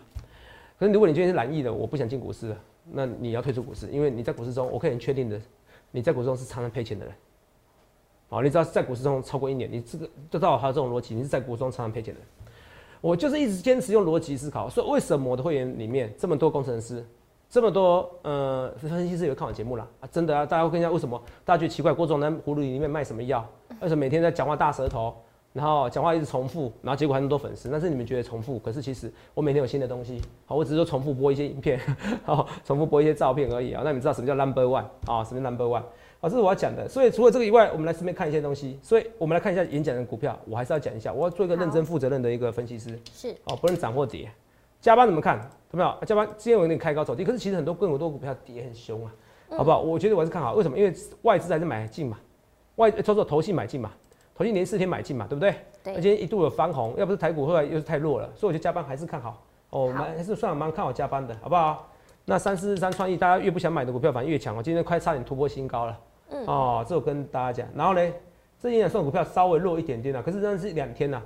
[0.79, 2.57] 可是如果你今天是蓝意的，我不想进股市了，
[2.91, 5.39] 那你要退出股市，因为你在股市中，我可以很确定的，
[5.91, 7.15] 你在股市中是常常赔钱的人。
[8.29, 12.21] 好，你知道在股市中超过一年，你这个就照还有这种逻辑，你是在股市中常常赔钱的。
[13.01, 17.03] 我就是一直坚持用逻辑思考，所以为什么我的会员里面这么多工程师，
[17.49, 19.87] 这么多呃分析师有看我节目啦？
[20.01, 20.09] 啊？
[20.13, 21.21] 真的啊，大家会跟一下为什么？
[21.45, 23.49] 大家觉得奇怪，郭总在葫芦里面卖什么药？
[23.81, 25.15] 为什么每天在讲话大舌头？
[25.55, 31.81] 然后讲话一直重复，然后结果还那么多粉丝，但是你们觉得重复，可是其实我每天有新的东西，好，我只是说重复播一些影片，
[32.23, 33.81] 好，重复播一些照片而已啊。
[33.83, 35.25] 那你们知道什么叫 number one 啊？
[35.25, 35.83] 什么 number one
[36.21, 36.29] 啊？
[36.29, 36.89] 这是我要讲的。
[36.89, 38.79] 所以除了这个以外，我们来顺便看一些东西。
[38.83, 42.99] 所以我们来看一下演讲的股票，我还是要讲一下，我要做一个认真负责任的一个分析师。
[43.13, 44.31] 是哦，不能涨或跌。
[44.81, 45.39] 加班怎么看？
[45.73, 45.95] 有没有？
[46.07, 49.13] 加班今天有点开高走低，可是其实很多更多股票跌很凶啊，
[49.51, 49.81] 好不好？
[49.81, 50.79] 我觉得我还是看好，为什么？
[50.79, 52.19] 因为外资还是买进嘛，
[52.77, 53.91] 外操作投信买进嘛。
[54.37, 55.53] 头一连四天买进嘛，对不对？
[55.83, 55.95] 对。
[55.97, 59.43] 而且一度有翻红，要不是台股后来又是太弱了，所以我觉得加班还是看好。
[59.71, 61.89] 哦，蛮还是算蛮看好加班的，好不好？
[62.25, 64.63] 那三四三创意，大家越不想买的股票反而越强哦。
[64.63, 65.99] 今天快差点突破新高了。
[66.31, 66.47] 嗯。
[66.47, 67.69] 哦，这我跟大家讲。
[67.75, 68.13] 然后呢，
[68.61, 71.23] 这营养送股票稍微弱一点点了，可是那是两天了。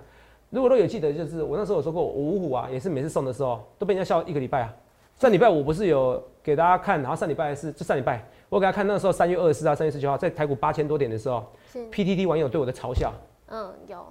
[0.50, 4.74] 如果都有记得，就是我那时候有说过，五虎啊，也是每次送的时候都被人家笑一个礼拜啊。
[5.18, 8.22] 上礼拜我不是有给大家看，然后上礼拜是就上礼拜。
[8.48, 13.12] 我给大家看，那时候三月二十四啊、三月十九号，在台股八千多点的时候，PTT 网友对我的嘲笑。
[13.48, 14.04] 嗯，有。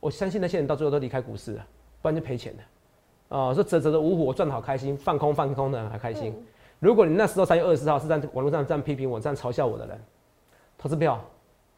[0.00, 1.66] 我相信那些人到最后都离开股市了，
[2.02, 3.38] 不然就赔钱了。
[3.38, 6.34] 啊，说泽泽的五虎，我赚的好开心，放空放空的人还开心。
[6.80, 10.00] 如果你那时候三月二十四号是在网络上这样批评我、这样嘲笑我的人，
[10.84, 11.18] 投资票，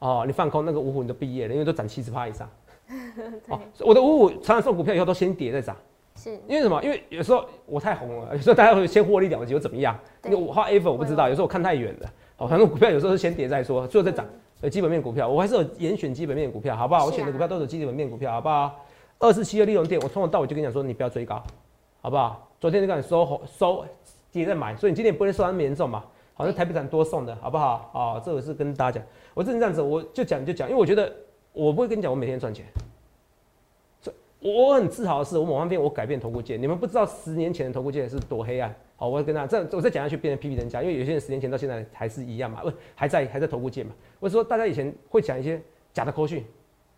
[0.01, 2.51] 哦，你放空那个五虎你都毕业了，因为都涨七十趴以上。
[3.47, 5.77] 哦，我的五虎常常送股票以后都先跌再涨。
[6.16, 6.83] 是因为什么？
[6.83, 9.97] 因为有时候我太红了， 有时候大家会先获利了结，又怎么样？
[10.25, 12.11] 因为我画 A 粉我不知道，有时候我看太远了。
[12.38, 14.27] 哦，反正股票有时候是先跌再说，最后再涨。
[14.62, 17.07] 呃，基本面股票我还是有严选基本面股票，好不好？
[17.07, 18.75] 我选的股票都是基本面股票，好不好？
[19.21, 21.40] 二四七的利润店，我从头到尾就跟你讲说，你不要追高，
[22.01, 22.49] 好不好？
[22.59, 23.85] 昨天就跟你收收
[24.33, 26.03] 跌再买，所以你今天不会受那么严重嘛？
[26.37, 27.90] 好像台北展多送的，好不好？
[27.94, 31.11] 啊，这个是跟大家讲，我真的这样子，我就讲就讲，因为我觉得
[31.55, 32.66] 我不会跟你讲我每天赚钱。
[34.40, 38.72] 我很自豪的是，我某方面我改变投顾界，你们不知道十年前的投顾界是多黑暗。
[38.96, 43.90] 好，我跟大家这样，我再讲下去变成批评人家，因为有些人十年前到现在还是一样嘛，不还在还在投顾界嘛。
[44.20, 45.61] 我说大家以前会讲一些
[45.92, 46.44] 假的口讯，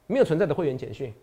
[0.09, 1.15] 没有存在的会员简讯，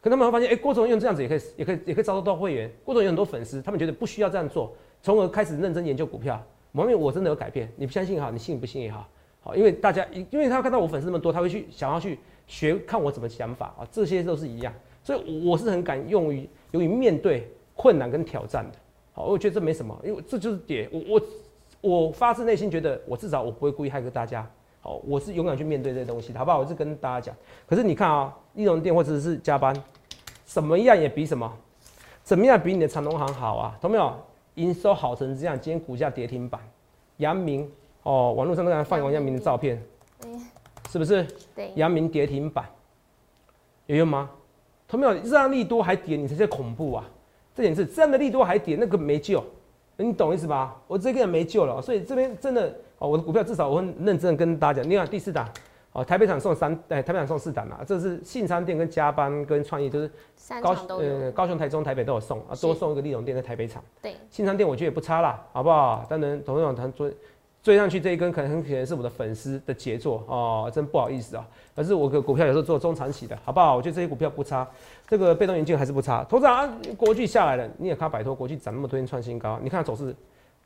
[0.00, 2.70] 可他们会发现，哎，郭总用这样子也可以，也可以，也可以招收到会员。
[2.84, 6.44] 郭总有很多粉丝，他们觉得不需要这样做，从而开始认真研究股票。
[6.72, 9.06] 某面我真的有改变，你不相信也好，你信不信也好，
[9.42, 14.72] 好，因为大家因为他看到我粉丝那么多，他会去想要去学看我怎么想法啊，这些都是一样。
[15.04, 18.78] 所以我是很敢用于用于面对困难跟挑战的，
[19.12, 21.20] 好，我觉得这没什么，因为这就是点，我
[21.80, 24.48] 我我发自内心觉得，我至少我不会故意害个大家，
[24.80, 26.60] 好，我是勇敢去面对这些东西，好不好？
[26.60, 29.74] 我是跟大家讲，可是你看啊，易容店或者是加班，
[30.46, 31.52] 什么样也比什么，
[32.22, 33.76] 怎么样比你的长隆行好啊？
[33.80, 34.14] 懂没有？
[34.54, 36.60] 营收好成这样，今天股价跌停板，
[37.18, 37.70] 阳明
[38.02, 39.82] 哦，网络上都在放王阳明的照片，
[40.90, 41.26] 是不是？
[41.54, 42.66] 对，阳明跌停板，
[43.86, 44.30] 有用吗？
[44.88, 47.08] 同没有这样利多还跌，你才叫恐怖啊！
[47.54, 49.42] 这点是这样的利多还跌，那个没救，
[49.96, 50.76] 你懂意思吧？
[50.86, 54.90] 我这个人没救了，所以这边真的哦，我的股票至少我会认真的跟大家讲。
[54.90, 55.48] 你看第四档
[55.92, 60.10] 哦，台北厂送三，哎，台北厂送四档啊，这是信昌店跟加班跟创意，就是
[60.62, 60.74] 高。
[60.98, 63.82] 呃高雄、台中、台北都有送啊，多送一个利隆店在台北厂。
[64.00, 66.04] 对，信昌店我觉得也不差啦，好不好？
[66.08, 67.14] 当然，董事长他追
[67.62, 71.46] 追上去这一根，可能很可能是我的粉丝的杰作哦，真不好意思啊。
[71.76, 73.76] 可是我个股票有时候做中长期的，好不好？
[73.76, 74.66] 我觉得这些股票不差，
[75.06, 76.24] 这个被动元件还是不差。
[76.24, 80.16] 董事长啊，国巨下来了，你也看摆脱国巨涨那么多天创新高，你看它走势，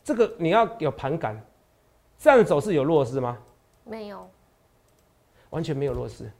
[0.04, 1.38] 这个你要有盘感，
[2.16, 3.36] 这样的走势有弱势吗？
[3.84, 4.28] 没有，
[5.50, 6.30] 完全没有弱势，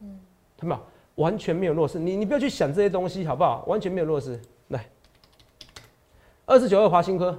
[0.00, 0.18] 嗯，
[0.58, 0.88] 看到没有？
[1.24, 3.64] 完全没有弱势，你你不要去想这些东西，好不好？
[3.66, 4.40] 完全没有弱势。
[4.68, 4.86] 来，
[6.46, 7.36] 二四九二华新科，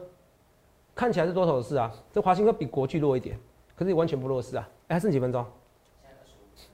[0.94, 3.40] 看起来是多头市啊，这华新科比国巨弱一点，
[3.76, 4.68] 可是完全不弱势啊。
[4.88, 5.46] 哎、还剩几分钟？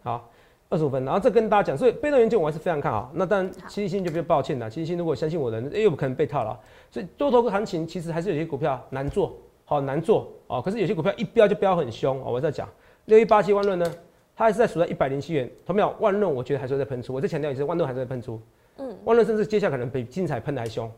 [0.01, 0.29] 好，
[0.69, 1.05] 二十五分。
[1.05, 3.11] 然后这跟大家讲，所以被动元件我还是非常看好。
[3.13, 4.67] 那当然，好七七星就比较抱歉了。
[4.67, 6.59] 七七星如果相信我的人，哎、有可能被套了。
[6.89, 10.59] 所以多头行情其实还是有些股票难做，好难做哦。
[10.59, 12.31] 可是有些股票一飙就飙很凶哦。
[12.31, 12.67] 我在讲
[13.05, 13.93] 六一八七万润呢，
[14.35, 15.49] 它还是在数在一百零七元。
[15.65, 15.95] 同没有？
[15.99, 17.13] 万润我觉得还是会在喷出。
[17.13, 18.41] 我再强调一次，万润还是在喷出。
[18.77, 20.91] 嗯，万润甚至接下来可能比精彩喷的还凶。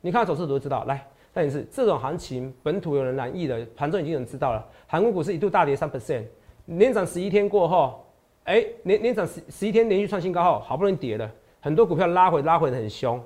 [0.00, 0.84] 你看它走势图就知道。
[0.84, 4.64] 来，但也是这种行情，本土有人难易的，盘中已经有人知道了。
[4.86, 6.24] 韩国股市一度大跌三 percent，
[6.66, 8.04] 连涨十一天过后，
[8.44, 13.18] 哎、连连涨十十一天连续创新高后，好不容易跌了，很多股票拉回拉回的很凶，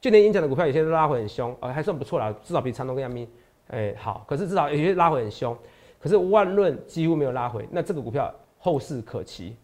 [0.00, 3.28] 就连演讲的股票有些都拉回很凶，呃，还算不错啦，至少比长隆跟阳明，
[3.66, 5.56] 哎、好，可是至少有些拉回很凶，
[5.98, 9.56] 可是万润几乎没有拉回，那这个股票后市可期，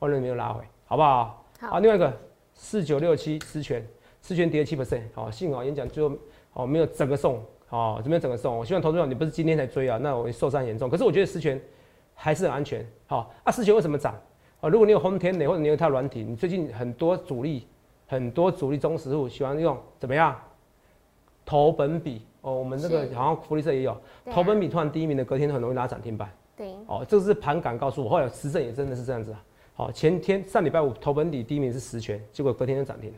[0.00, 1.44] 万润没有拉回，好不好？
[1.60, 2.12] 好另外一个
[2.52, 3.86] 四九六七思权，
[4.20, 6.14] 思权跌七 percent，好，幸好演讲最后
[6.52, 11.60] 哦没有整个送，哦这边整个送，我希望投资者你不是今天才追啊，那我受伤严重，可是我觉得思权
[12.14, 14.14] 还是很安全，好、啊思权为什么涨？
[14.60, 17.66] 哦，如果你有轰天雷或者你有一套软体，你最近很多主力
[18.06, 20.36] 很多主力中实户喜欢用怎么样？
[21.46, 23.96] 投本比哦，我们这个好像福利社也有，
[24.30, 26.30] 投本比突然第一名的，隔天很容易拉涨停板。
[26.56, 29.44] 对，哦，这个是盘感告诉我，后来实证也真的是这样子啊。
[29.74, 33.16] 好、前天上礼拜五投本底第一名是实权，结果隔天就涨停了。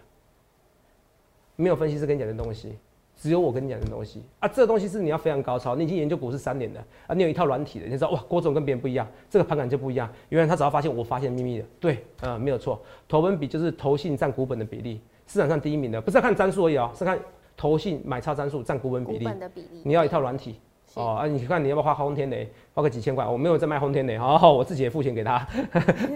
[1.55, 2.79] 没有分析师跟你讲的东西，
[3.15, 4.49] 只有我跟你讲的东西啊。
[4.49, 10.11] 这个东西是你要非常高超，你已经研究股市三年了啊，你有一套软体的，你知道哇，郭总跟别人不一样，这个盘感就不一样。
[10.31, 17.19] 原来他只要发现我发现秘密的，对，呃，没有错，投本比就是投信占股本的比例，市场上第一名的，不是要看张数而已哦，是看
[17.55, 19.25] 投信买差张数占股本比股例。
[19.25, 20.59] 本的比例，你要一套软体。
[20.97, 23.27] 是哦，啊，你看你要不要花轰天雷，花个几千块？
[23.27, 25.47] 我没有在卖轰天雷，好好，我自己也付钱给他，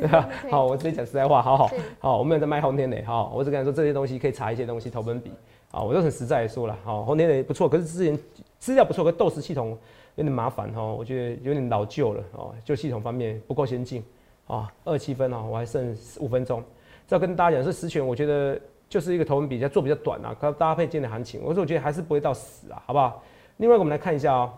[0.00, 0.26] 对吧？
[0.50, 5.30] 好，我直接讲实在话，好好，好，我没有在卖轰天雷，好，我只跟他说这些东西可以查一些东西投本比，
[5.70, 8.18] 啊，我就很实在的说了，好，轰天雷不错，可是之前
[8.58, 9.76] 资料不错，可斗士系统
[10.16, 14.02] 有点麻烦哦，我觉得有点老旧了哦，就系统方面不够先进，
[14.46, 16.64] 啊，二七分哦，我还剩五分钟，
[17.06, 23.22] 这要跟大家讲是实权，我觉得就是一个投本比较做比较短啊，可搭配今天的行情，我说我觉得还是不会到死啊，好不好？
[23.58, 24.50] 另外一个我们来看一下哦。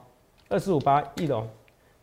[0.53, 1.49] 二四五八翼龙，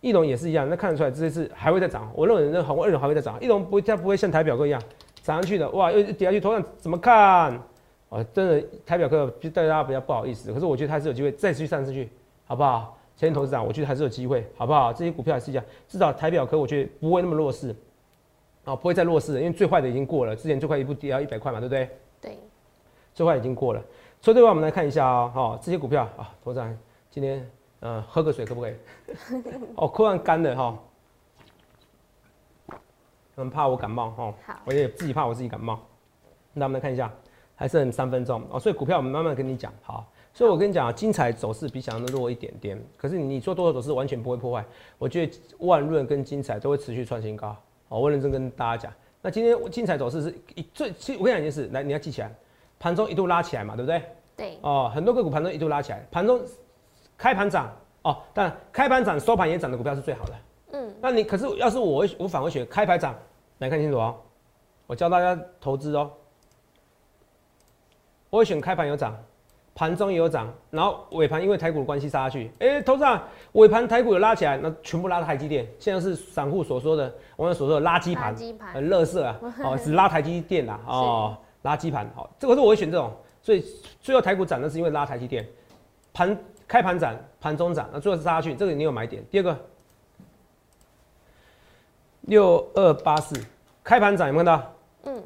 [0.01, 2.12] 翼龙也是一样，那看得出来这次还会再涨。
[2.15, 4.81] 我认为那红二龙还会再涨，翼龙不会它不会像台表哥一样
[5.21, 7.57] 涨上去的，哇，又跌下去，头上怎么看？
[8.09, 12.09] 哦，真的台表哥就对大家比较不好意思，可是我觉得它是有机会再继续上上去，
[12.47, 12.97] 好不好？
[13.15, 14.91] 前天投资长，我觉得还是有机会，好不好？
[14.91, 17.75] 这些股票也是一样，至少台表科我觉得不会那么弱势，
[18.63, 21.89] 啊，不会再弱势了，因为最坏的已经过了，之前最快一步跌到一百块嘛，对不对？
[22.19, 22.39] 对，
[23.13, 23.83] 最坏已经过了。
[24.21, 24.49] 所以对外？
[24.49, 26.75] 我们来看一下哦，哦这些股票啊，投资长
[27.12, 27.47] 今天
[27.82, 28.74] 呃喝个水可不可以？
[29.76, 30.78] 哦，突然干的哈，
[33.36, 35.80] 很怕我感冒哈，好我也自己怕我自己感冒。
[36.54, 37.12] 那我们来看一下，
[37.56, 40.06] 还剩三分钟哦，所以股票我们慢慢跟你讲好。
[40.32, 44.63] 所以我跟你讲啊，精彩走势比想象的弱一点点，可是你做多头走势完全不会破坏，
[44.98, 47.56] 我觉得万润跟精彩都会持续创新高。
[47.88, 52.32] 哦，我认真跟大家讲，那今天精彩走势是一最，其实我跟你讲一件事，来你要记起来，
[52.78, 54.02] 盘中一度拉起来嘛，对不对？
[54.38, 56.39] 对，哦，很多个股盘中一度拉起来，盘中
[57.19, 57.69] 开盘涨
[58.03, 60.34] 哦，但开盘涨收盘也涨的股票是最好的。
[60.71, 63.13] 嗯，那你可是要是我我反而选开盘涨，
[63.58, 64.15] 来看清楚哦，
[64.88, 66.10] 我教大家投资哦，
[68.29, 69.13] 我会选开盘有涨，
[69.75, 78.73] 盘中也有涨，然后尾盘因为台股的关系杀下去，哎、投资啊，尾盘台股有拉起来，那全部拉到台积电，现在是散户所说的我们所说的垃圾盘，垃圾盘。
[78.73, 83.65] 很乐色啊，哦，只拉台积电啦，哦，垃圾盘，好，这个是我会选这种，所以
[83.99, 85.45] 最后台股涨那是因为拉台积电，
[86.13, 86.38] 盘
[86.69, 89.25] 开盘涨，盘中涨，那最后是杀下去，这个你有买点。
[89.32, 89.58] 第二个，
[92.21, 93.36] 六二八四，
[93.84, 94.73] 开盘涨有没有看到？
[95.05, 95.23] 嗯，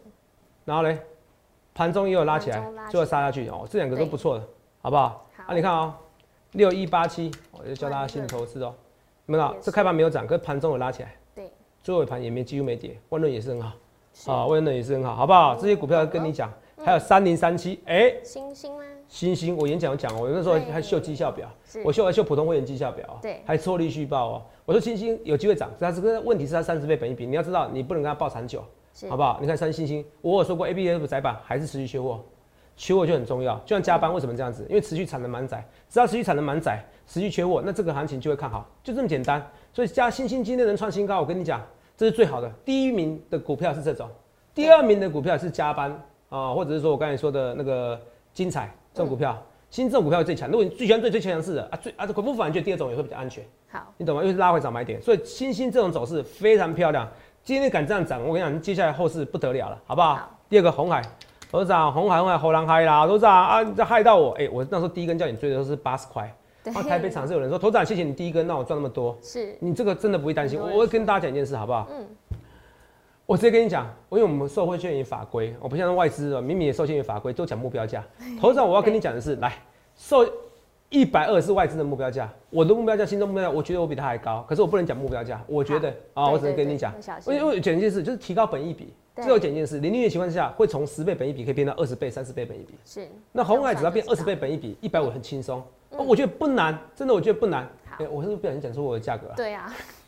[0.64, 0.98] 然后嘞，
[1.74, 4.48] 盘中也有拉起来最后杀下去哦，这两个都不错的，
[4.82, 5.28] 好不好？
[5.36, 5.94] 好啊，你看哦，
[6.54, 8.74] 六一八七，我就教大家新的投资哦，
[9.26, 11.52] 有没有这开盘没有涨，可是盘中有拉起来，对，
[11.84, 13.74] 最后一盘也没几乎没跌，万润也是很好。
[14.14, 15.56] 是啊，万润也是很好，好不好？
[15.58, 16.50] 这些股票跟你讲，
[16.84, 18.84] 还有三零三七，哎，星星吗？
[19.08, 21.50] 星星，我演讲有讲哦，我那时候对还秀绩效表，
[21.84, 24.44] 我秀还秀普通会员绩效表哦，对还错利续报哦。
[24.66, 28.64] 我说星星有机会涨，但是这个问题是它三十倍本一比，你要知道你不能跟它报长久，
[29.10, 29.38] 好不好？
[29.40, 32.20] 你看三星星，我有说过 A B F 窄板还是持续缺货，
[32.76, 33.56] 缺货就很重要。
[33.66, 34.66] 就像加班为什么这样子？
[34.68, 39.46] 因为持续产能满载，只要持续产能满载，持续缺货，那这个行情就会看好，就这么简单。
[39.72, 41.62] 所以加星星今天能创新高，我跟你讲，
[41.96, 42.52] 这是最好的。
[42.66, 44.10] 第一名的股票是这种，
[44.56, 45.98] 第二名的股票是加班
[46.34, 48.00] 啊，或者是说我刚才说的那个
[48.34, 50.50] 精彩这种股票，新这种股票最强。
[50.50, 53.46] 如果你最喜欢最最强势的啊，最啊这回复反觉得第二种也会比较安全。
[53.70, 54.24] 好，你懂吗？
[54.24, 57.08] 又是拉回涨买点，所以新兴这种走势非常漂亮。
[57.44, 60.16] 今天敢这样涨，我跟你讲，接下来后市不得了了，好不好？
[60.16, 61.04] 好第二个红海，
[61.52, 70.60] 董事长，红海红海猴狼嗨啦，董事长啊，你这害到我，哎、我那时候第一根叫你追的都是八十块，对台北场是有人说，董事长谢谢你第一根让我赚那么多，是你这个真的不会担心。
[70.60, 71.88] 我会跟大家讲一件事，好不好？
[71.92, 72.08] 嗯
[73.26, 78.04] 我直接跟你讲，因为我们受会限于法规，我不像外资哦，明明也受限于法规，都讲目标价。
[78.42, 79.54] 董事长，我要跟你讲的是，来，
[79.96, 80.26] 受
[80.90, 86.94] 一百二是外资的目标价，我的目标价、心中目标价，我觉得我比他还高，可是我不能讲目标价，我觉得啊，对我只能跟你讲
[87.26, 88.94] 因为因为讲一件事，就是提高本益比。
[89.16, 92.74] 对最后讲一件事，零利率的情况下，会从十倍本益比可以变到二十倍、三十倍本益比。
[92.84, 95.64] 是，那红海只要变二十倍本益比，一百五很轻松。
[95.92, 97.70] 我觉得不难，真的我觉得不难。
[98.10, 99.34] 我是不是不小心讲出我的价格啊？
[99.38, 99.72] 对啊，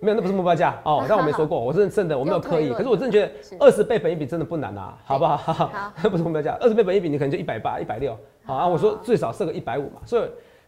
[0.00, 5.36] 没有，那不是目标价哦，但我没说过，我真的真的我没有刻意，可是我真的觉得二十倍本一比真的不难啊，好不好？
[5.36, 10.22] 好 不是目标价，二十倍本一比你可能就一百八、一百六，好啊，我说最少设个一百五嘛，所以。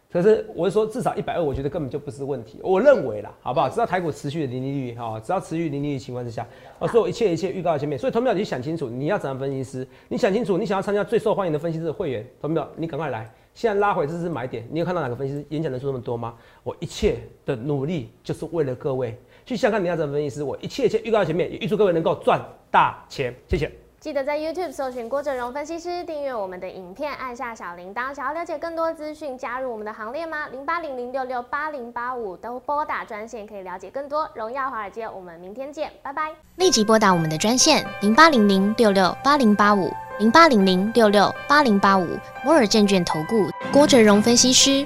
[0.09, 2.61] 可是我是说，至少一百二，我觉得根本就不是问题。
[2.63, 3.67] 我认为啦，好不好？
[3.67, 6.47] 只要台股持续的零利率，哈，只要持续零利率情况之下，
[6.79, 7.99] 哦，所有一切一切预告在前面。
[7.99, 9.85] 所以，投票你想清楚，你要怎样分析师？
[10.07, 13.29] 你想清楚，你想要参加最受欢迎的分析师的会员，投票你赶快来。
[13.57, 16.35] 现在拉回这是买点，你有看到哪个分析师演讲人数那么多吗？
[16.61, 19.19] 我一切的努力就是为了各位。
[19.47, 22.39] 去想看你要怎么分析师，我一切一切预告到前面，也预祝各位能够赚
[22.69, 23.33] 大钱。
[23.47, 23.71] 谢谢。
[23.99, 28.13] 记得在 YouTube 搜寻郭哲荣分析师，订阅我们的影片，按下小铃铛。
[28.13, 30.47] 想要了解更多资讯，加入我们的行列吗？
[30.49, 34.29] 零八零零六六八零八五都拨打专线可以了解更多。
[34.35, 36.31] 荣耀华尔街，我们明天见，拜拜。
[36.57, 42.07] 立即拨打我们的专线零八零零六六八零八五零八零零六六八零八五
[42.45, 44.85] 摩尔证券投顾郭哲荣分析师。